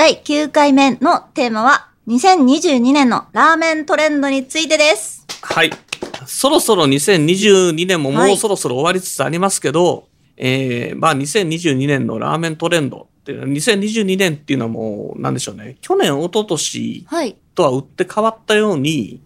[0.00, 5.26] 第9回目のテーマは2022年のラーメントレンドについてです。
[5.42, 5.70] はい
[6.24, 10.08] そろそろ2022年ももはいうそろそろ終わりつつありますけど、
[10.38, 17.36] えー、まあ2022年のラーメントレンドっていうのは2022年っていうのはもうなんでしょうね去年一昨年はい。
[17.54, 19.20] とは打って変わったように、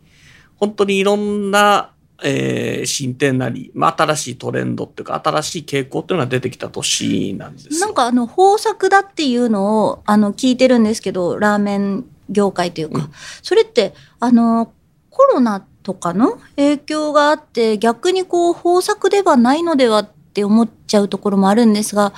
[0.57, 7.81] 本当にいろんな、えー進展なり、まあ、新しいトレンドっていうか、新しい傾向っていうのが出てきた年なんですよ。
[7.81, 13.11] なんかあの、豊作だっていうのを、あの、聞いてるんですけど、ラーメン業界というか、うん
[13.43, 14.73] それって、あの、
[15.11, 22.13] コロナとかの影響があって、逆にこう、豊作ではないのではって思っちゃうところもあるんですが、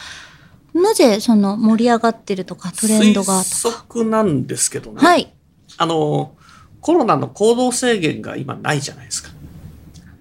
[0.74, 3.70] なぜその盛り上がってるとか、トレンドが推。
[3.70, 4.98] 測なんですけどね。
[4.98, 5.32] はい。
[5.78, 6.34] あの、
[6.80, 9.30] コロナの行動制限が今ないじゃないですか。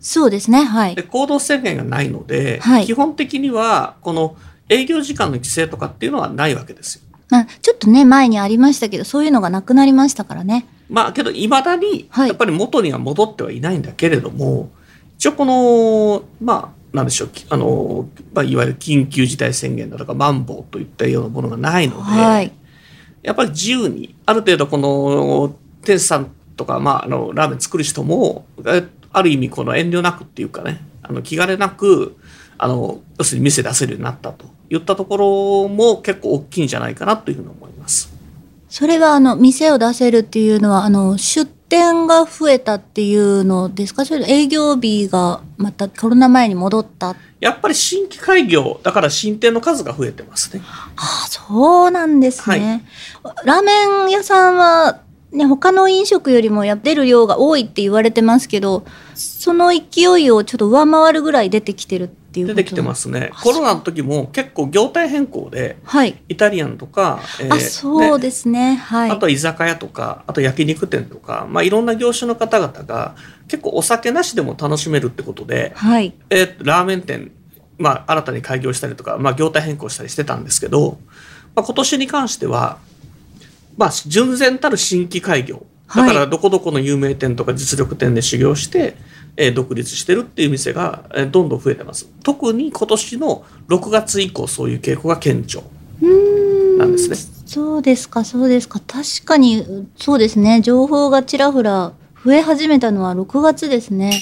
[0.05, 0.63] そうですね。
[0.63, 1.01] はいで、。
[1.01, 4.37] 行動制限がないので、はい基本的には、この
[4.69, 7.01] 営業時間の規制とかっていうのはないわけですよ。
[7.31, 10.67] あちょっとね、前にありましたけど、そういうのがなくなりましたからね。
[10.91, 14.69] まあけどいまだにはいやっぱり元には戻ってはいないんだけれども、
[15.17, 22.51] 一応このまあなんでしょうきあの、まあ、いわゆる緊急事態宣言だとかマンボウといったようなものがないので、はい。
[23.23, 28.83] やっぱり自由にある程度この店主さんとか、まあ、あのラーメン作る人もえ
[29.17, 32.17] ある意味この遠慮なくっていうかねあの気兼ねなく
[32.57, 38.13] あの要するに店出せるようになったといったところも結構大きいんじゃないかなというふうに思います。
[38.69, 44.05] それはあの店を出せるっていうのはあの出店が増えたっていうのですか？
[44.05, 50.61] それと営業日がまたコロナ前に戻ったあやっぱり新規開業だから新店の数が増えてますね。
[50.97, 52.83] あそうなんですね、
[53.45, 54.99] ラーメン屋さんは
[55.31, 63.29] ね他の飲食よりもや出る量が多いって言われてますけどその勢いをちょっと上回るぐらい出てきてるっていうこと出てきてますね。
[63.33, 63.41] あ。
[63.41, 68.75] コロナの時も結構業態変更ではい、イタリアンとか、えーあそうねですね。
[68.75, 69.11] はい。
[69.11, 73.15] あとは居酒屋とか、あと焼肉店とか、まあ、いろんな業種の方々が
[73.47, 76.13] 結構お酒なしでも楽しめるってことで、はい。
[76.29, 77.31] えーラーメン店、
[77.77, 80.97] まあ、新たに開業したりとか、まあ、業態変更したりしてたんですけど、
[81.55, 82.79] まあ、今年に関しては、
[83.77, 85.65] まあ、純然たる新規開業。
[85.87, 88.95] だかはいらどこどこの有名店とか実力店で修行して、
[89.37, 92.09] えー独立してるっていう店が、えーどんどん増えてます。
[92.23, 95.61] 特に今年の6月以降そういう傾向が顕著
[96.77, 97.15] なんですね。
[97.45, 98.79] そうですか、そうですか。
[98.79, 100.61] 確かに、そうですね。
[100.61, 101.93] 情報がちらほら
[102.23, 104.19] 増え始めたのは6月ですね。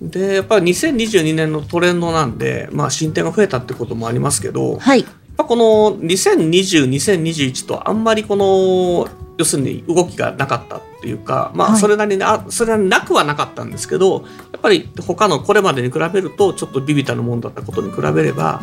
[0.00, 5.04] でやっぱり2022年のトレンドなんで、まあ、進展が増えたってこともありますけど、はい。
[5.36, 18.62] ぱこの2020、2021とあんまりこの要するに動きがなかったっていうか、まあ、はいそれなりに、あそれなりになくはなかったんですけどやっぱり他のこれまでに比べるとちょっとビビたるもんだったことに比べれば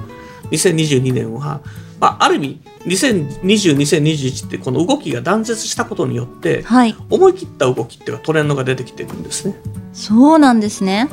[0.51, 1.61] 2022年は、
[1.99, 6.95] まあ、ある意味2020、2021ってこの動きが断絶したことによってはい。
[7.09, 9.55] 思い切った動きっていうかトレンドが出てきてるんですね。
[9.93, 11.09] そうなんですね。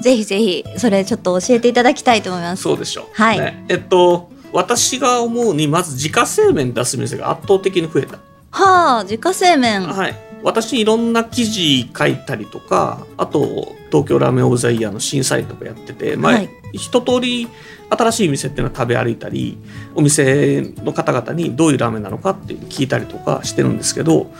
[0.00, 2.62] ぜひぜひ、それちょっと教えていただきたいと思います。
[2.62, 3.06] そうでしょう。
[3.12, 8.18] はいね、えっと、私が思うに、まず自家製麺出す店が圧倒的に増えた。
[8.50, 9.82] はあ、自家製麺。
[9.82, 10.14] はい。
[10.44, 17.48] 私、いろんな記事書いたりとか、あと、東京ラーメンオブザイヤーの審査員とかやってて、まあ、はい一通り
[17.88, 19.56] 新しい店っていうのは食べ歩いたり、
[19.94, 24.32] お店の方々にどういうラーメンなのかって聞いたりとかしてるんですけど、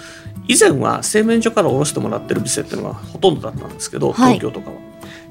[0.48, 4.76] 以前は製麺所から卸してもらってる店っていうのがほとんどだったんですけど、はい東京とかは。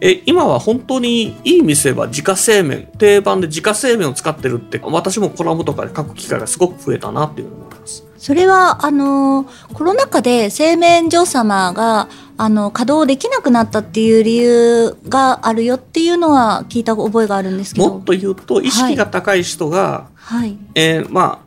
[0.02, 8.04] え今は本当にいい店は自家製麺定番で自家製麺を使ってるって私もコラムとかで書く機会がすごく増えたなっていう思います。
[8.24, 12.08] それは、あのーコロナ禍で製麺所様が、
[12.38, 17.90] あの、稼働できなくなったっていう理由があるよっていうのは聞いた覚えがあるんですけど。
[17.90, 20.58] もっと言うと意識が高い人が、はい。
[20.74, 21.43] えーまあ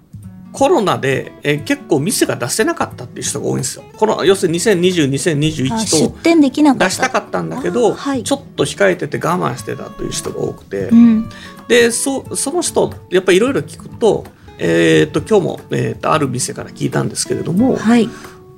[0.57, 3.85] コロナで、えー結構店が出せなかったっていう人が多いんですよ。
[3.99, 6.85] この要するに2020、2021あ出と店できなかった。
[6.87, 11.29] 出したかったんだけど、あはいちょっと控えてて我慢してたという人が多くて、うん。
[11.69, 14.25] でそその人やっぱりいろいろ聞くと,、
[14.57, 18.09] えー、と今日も、えー、とある店から聞いたんですけれどもはい。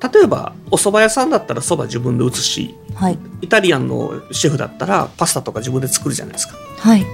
[0.00, 3.19] 例えばお蕎麦屋さんだったら蕎麦自分で打つしはい。
[3.41, 6.55] イタリアンのシェフだったらパスタとか自分で作るじゃないですか。
[6.79, 7.05] はい。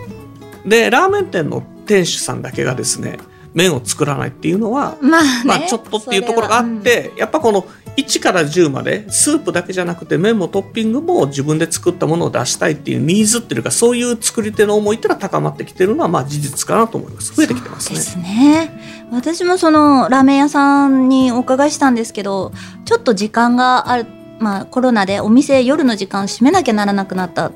[0.66, 3.19] でラーメン店の店主さんだけがですね
[3.54, 7.64] 麺を作らないっていうのは、まあね、まあちょっとっていうところがあって、やっぱこの
[7.96, 17.32] 1から10までスープだけじゃなくて麺もトッピングも自分で作ったものを出したいっていうニーズっていうかそういう作り手の思いっていうのは高まってきてるのはまあ事実かなと思います。
[17.34, 19.06] 増えてきてますねそうですね。
[19.12, 22.52] 私もそのラーメン屋さんにお伺いしたんですけど
[22.84, 24.06] ちょっと時間がある
[24.40, 27.52] まあコロナでお店夜の時間閉めなきゃならなくなった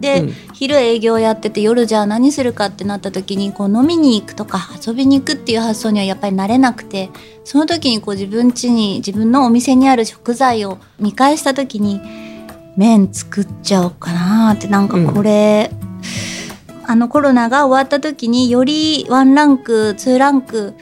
[0.00, 0.34] で、うん。
[0.60, 7.08] 昼営業やってて夜じゃあ何するかってなった時にこう飲みに行くとか遊びに行くっていう発想にはやっぱりなれなくて
[7.44, 12.02] その時にこう自分家に自分のお店にある食材を見返した時に
[12.76, 15.70] 麺作っちゃおうかなってなんかこれ、
[16.86, 20.74] あのコロナが終わった時によりワンランクツーランク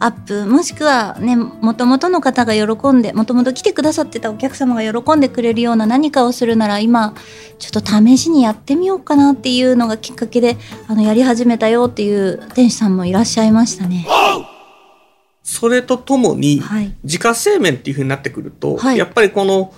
[0.00, 7.14] アップもしくはねもともとの方が喜んでもともと来てくださってたお客様が喜んでくれるような何かをするなら今
[7.58, 10.56] ちょっと試しにやってみようかなっていうのがきっかけで
[10.86, 14.06] あのやり始めたよっていう店主さんもいらっしゃいましたね。
[15.42, 19.72] それとともに、はい、自家製麺っていうふうになってくると、はいやっぱりこの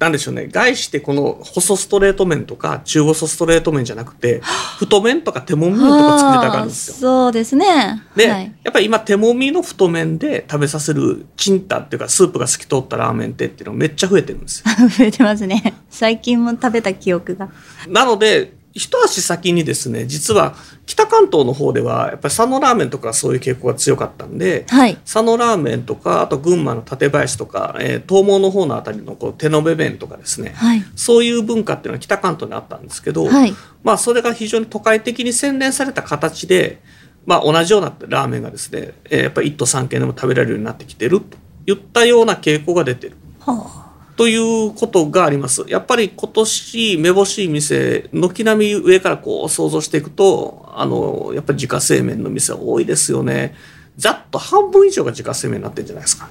[0.00, 4.40] なんでしょうね概してこの細ストレート麺とか中細ストレート麺じゃなくて
[4.78, 6.96] 太麺とか手もみ麺とか作りたがるんですよ。
[6.96, 8.02] そうですね。
[8.16, 14.64] で、はい、やっぱり今手もみの太麺で食べさせるチンタっていうかスープが透き通ったラーメン店っていうのがめっちゃ増えてるんですよ。
[14.88, 15.74] 増えてますね。
[15.90, 17.50] 最近も食べた記憶が。
[17.86, 20.54] なので一足先にですね実は
[20.86, 24.96] 北関東の方ではやっぱり佐野ラーメンとかそういう傾向が強かったんではい。
[24.96, 30.82] 佐野ラーメンとかあと群馬の館林とか、えー東毛の方のあたりのこう手延べ麺とかですねはい。
[30.96, 33.54] そういう文化っていうのは北関東にあったんですけど、はい。
[33.84, 36.80] まあそれが非常に都会的に洗練された形で、
[37.26, 41.36] まあ、同じようなラーメンがですね、えーやっぱり一都三県でも食べられるようになってきてると
[41.66, 43.16] いったような傾向が出てる。
[43.40, 43.89] は
[44.20, 45.64] ということがあります。
[45.66, 53.54] やっぱり今年めぼしい店、軒並み上からこう想像していくと、あの、やっぱり自家製麺の店多いですよね。
[53.96, 56.28] ざっと半分以上が自家製麺になってるんじゃないですか。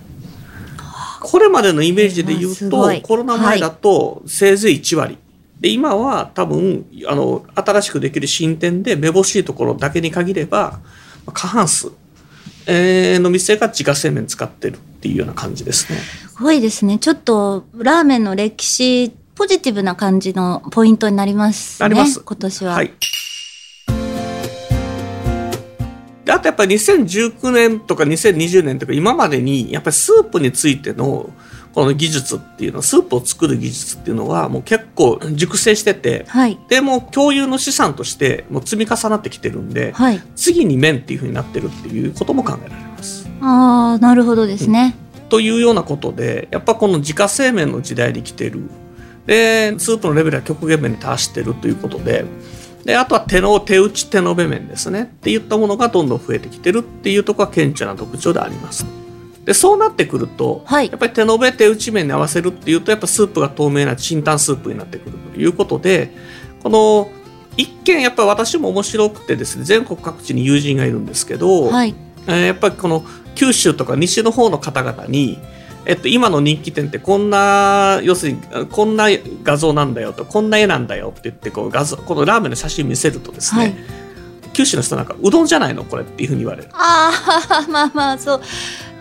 [1.19, 5.17] これまでのイメージで言うとコロナ前だとせいぜい1割。
[5.59, 10.79] で、今は多分、あの、新しくできる新店でめぼしいところだけに限れば、
[11.33, 11.91] 過半数、
[12.67, 15.97] えーの店が自家製麺使ってるっていうような感じですね。
[15.97, 16.29] あ。
[16.29, 16.99] すごいですね。
[16.99, 21.87] ちょっとラーメンの歴史、ポジティブな感じのポイントになりますね。
[21.87, 22.73] なります今年は。
[22.73, 22.91] はい。
[26.25, 31.31] であとやっぱり2019年とか2020年とか今までにやっぱりスープについての
[31.73, 36.59] この技術っていうのスープを作る技術っていうのはもう結構熟成しててはい。
[36.67, 40.21] でもう共有の資産としてもう積み重なってきてるんではい。
[40.35, 43.18] 次に麺っていうふうになってるっていうことも考えられます。
[43.41, 44.95] ああ、なるほどですね。
[45.29, 48.61] というようなことでやっぱこの自家製麺の時代に来てる。
[49.25, 52.25] でスープのレベルは極限麺に達してるということで。
[52.83, 55.03] であとは手の手打ち手延べ麺ですね。
[55.03, 58.85] っていったものがどんどん増えてきてるっていうところが顕著な特徴であります。
[59.45, 60.89] でそうなってくると、はい。
[60.89, 66.11] やっぱり手延べ手打ち麺に合わせるっていうとやっぱスープが透明なチンタンスープになってくるということで
[66.63, 67.09] この
[67.57, 71.93] 一見やっぱり私も面白くてですね全国各地に友人がいるんですけど、はい。
[72.27, 73.03] えーやっぱりこの
[73.39, 75.39] 九州とか西の方の方々に、
[75.85, 79.05] えっと、今の人気店ってこんな要するにあこんな
[79.43, 83.75] 画像なんだよとこんな絵なんだよって言ってこう画像このラーメンの写真見せるとですね、はい
[84.51, 86.69] 九州の人なんかうどんじゃないのこれっていうふうに言われる。
[86.73, 87.11] あ
[87.49, 88.41] あ、 まあまあ、そう。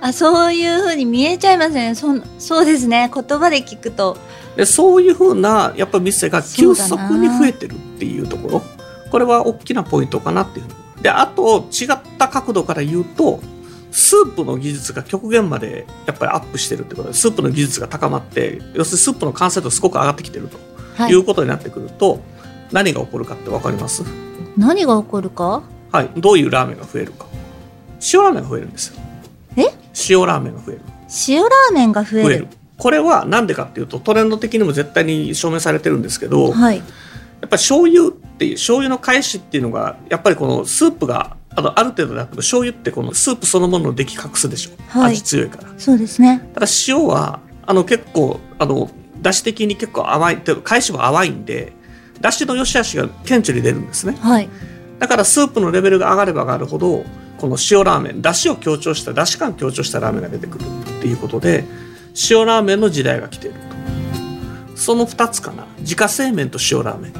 [0.00, 1.96] あそういうふうに見えちゃいますね。
[1.96, 3.10] そそうですね。
[3.12, 4.16] 言葉で聞くと。
[4.56, 8.62] でそういうふうなやっぱ店が急速に増えてるっていうところ
[9.10, 10.66] これは大きなポイントかなっていう
[11.02, 13.40] であと違った角度から言うと
[13.90, 20.58] スープの技術が極限までやっぱりアップしてるってことでスープの技術が高まって要するにスープの完成度すごく上がってきてると
[20.96, 21.12] はい。
[21.12, 21.14] い。
[21.14, 22.20] うことになってくると、
[22.72, 24.02] 何が起こるかって分かります？
[24.56, 25.62] 何が起こるか？
[25.92, 26.10] はい。
[26.16, 27.26] どういうラーメンが増えるか。
[28.12, 29.00] 塩ラーメンが増えるんですよ。
[29.56, 29.62] え？
[30.10, 30.80] 塩ラーメンが増える。
[31.28, 32.28] 塩ラーメンが増える。
[32.28, 32.48] 増える。
[32.76, 36.76] これは何でかっていうとトレンド的にも絶対に証明されてるんですけど、はい。
[36.76, 45.12] やっぱり醤油っていう醤油の返しっていうのがやっぱりこのスープがあのある程度だと醤油ってこのスープそのものの出来隠すでしょ、はい。
[45.12, 45.68] 味強いから。
[45.78, 46.48] そうですね。
[46.54, 51.72] ただ塩はあの結構あの出汁的に結構甘いって返しも淡いんで
[52.20, 54.16] 出汁の良し悪しが顕著に出るんですね。
[54.20, 54.48] はい。
[54.98, 57.04] だからスープのレベルが上がれば上がるほど
[57.38, 61.64] この塩ラーメン出汁を強調した出汁感強調したラーメンが出てくるっていうことで
[62.30, 64.76] 塩ラーメンの時代が来ていると。
[64.76, 65.66] その2つかな。
[65.80, 67.12] 自家製麺と塩ラーメン。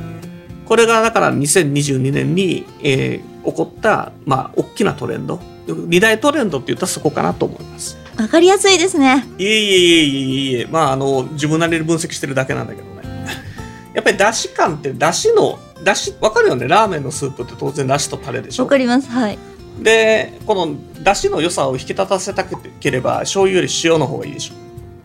[0.64, 9.24] これがだから2022年に、えー起こった、まあ、大きなトレンド二大トレンドって言ったらそこかなと思いますわかりやすいですね。
[9.38, 13.02] いえいえいえいえいえまああの自分なりに分析してるだけなんだけどね
[13.94, 16.66] やっぱり出汁感って出汁の出汁わかるよね？
[16.66, 19.08] ラーメンのスープって当然出汁とタレでしょわかります。
[19.08, 19.38] はい。
[19.80, 20.74] でこの
[21.04, 24.54] 出汁の良さを引き立たせたければ醤油より塩の方がいいでしょ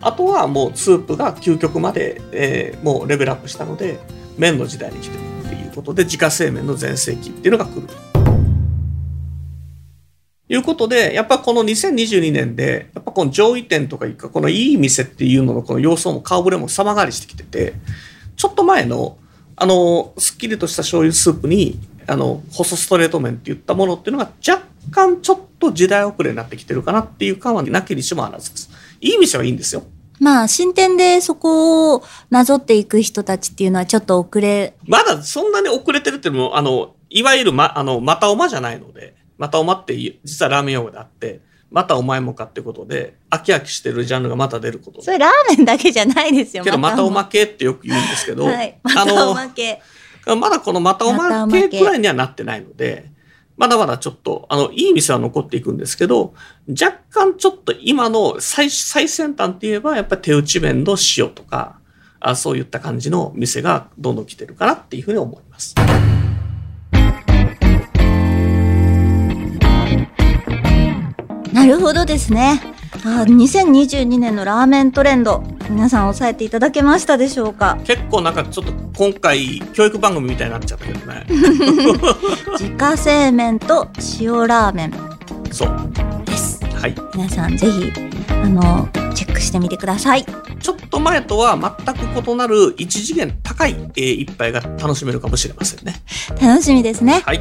[0.00, 4.00] あとはもうスープが究極まで、えー、もうレベルアップしたので
[4.36, 7.94] 麺の時代に来てるっていうことで自家製麺の全盛期っていうのが来ると。
[10.54, 17.74] いうことで、やっぱこの2022年で、やっぱこの上位店とかいうか、このいい店っていうののこの様相も顔ぶれも様変わりしてきてて、
[18.36, 19.18] ちょっと前の、
[19.56, 28.70] あの、すっきりとした醤油スープに、あの、細ストレート麺って言ったものっていうのが若干ちょっと時代遅れになってきてるかなっていう感はなきにしもあらずです。
[29.00, 29.84] いい店はいいんですよ。
[30.20, 34.74] まあ、新店でそこをなぞっていく人たちっていうのはちょっと遅れ。
[34.86, 45.02] まだそんなに遅れてるっていうのも、あの、いわゆるま、あの、またおまじゃないので、またおまって実はラーメン用語であって、またお前もかってことで、飽き飽きしてるジャンルがまた出ること。
[45.02, 46.62] それラーメンだけじゃないですよ。
[46.62, 49.82] けど、またおまけってよく言うんですけど、はい、またおまけ。
[50.26, 53.10] まだこのまたおまけくらいにはなってないので、
[53.56, 56.34] まだまだちょっと、あの、いい店は残っていくんですけど、
[56.68, 61.78] 若干ちょっと今の最最先端って言えば、やっぱり手打ち麺の塩とか、
[62.20, 65.74] あそういった感じの店がどんどん来てるかなっていうふうに思います。
[71.66, 72.60] なるほどですね。
[73.04, 77.78] あ2022年のラーメントレンド皆さん押さえていただけましたでしょうか？
[77.84, 81.24] 結構なんかちょっと今回教育番組みたいになっちゃったけどね。
[82.58, 83.88] 自家製麺と
[84.20, 84.94] 塩ラーメン。
[85.50, 85.92] そう。
[86.24, 86.60] です。
[86.74, 86.94] はい。
[87.14, 87.92] 皆さんぜひ
[88.30, 90.24] あのチェックしてみてください。
[90.60, 95.94] ちょっと前とは全く異なる一次元高い、えー、一杯が楽しめるかもしれませんね。
[96.40, 97.22] 楽しみですね。
[97.24, 97.40] はい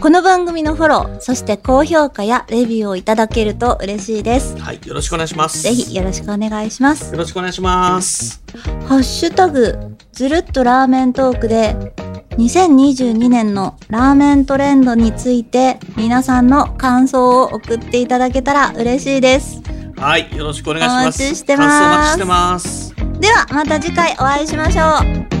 [0.00, 4.56] この番組のフォロー、そして高評価やレビューをいただけると嬉しいです。
[4.58, 5.62] はい、よろしくお願いします。
[5.62, 7.12] ぜひよろしくお願いします。
[7.12, 8.42] よろしくお願いします。
[8.86, 11.74] ハッシュタグ、ずるっとラーメントークで、
[12.36, 19.62] 2022年のラーメントレンドについて皆さんの感想を送っていただけたら嬉しいです。
[19.96, 21.22] はい、よろしくお願いします。
[21.22, 21.68] お待ちしてます。
[21.68, 22.94] 感想お待ちしてます。
[23.20, 25.33] ではまた次回お会いしましょう。